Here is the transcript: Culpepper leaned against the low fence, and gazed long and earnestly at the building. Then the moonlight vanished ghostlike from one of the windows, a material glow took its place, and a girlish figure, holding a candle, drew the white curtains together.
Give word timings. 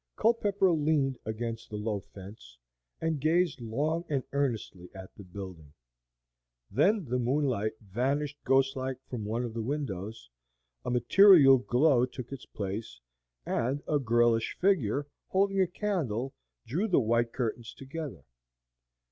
Culpepper 0.15 0.71
leaned 0.71 1.19
against 1.27 1.69
the 1.69 1.75
low 1.75 1.99
fence, 1.99 2.57
and 2.99 3.21
gazed 3.21 3.61
long 3.61 4.03
and 4.09 4.23
earnestly 4.31 4.89
at 4.95 5.13
the 5.15 5.23
building. 5.23 5.73
Then 6.71 7.05
the 7.05 7.19
moonlight 7.19 7.73
vanished 7.81 8.39
ghostlike 8.43 8.97
from 9.05 9.25
one 9.25 9.43
of 9.43 9.53
the 9.53 9.61
windows, 9.61 10.27
a 10.83 10.89
material 10.89 11.59
glow 11.59 12.07
took 12.07 12.31
its 12.31 12.47
place, 12.47 12.99
and 13.45 13.83
a 13.87 13.99
girlish 13.99 14.57
figure, 14.59 15.05
holding 15.27 15.61
a 15.61 15.67
candle, 15.67 16.33
drew 16.65 16.87
the 16.87 16.99
white 16.99 17.31
curtains 17.31 17.71
together. 17.71 18.23